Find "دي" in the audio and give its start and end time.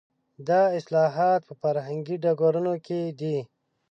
3.19-3.37